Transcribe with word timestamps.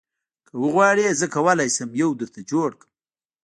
که 0.47 0.53
وغواړې 0.63 1.17
زه 1.19 1.25
کولی 1.35 1.69
شم 1.75 1.89
یو 2.01 2.09
درته 2.19 2.41
جوړ 2.51 2.69
کړم 2.79 2.91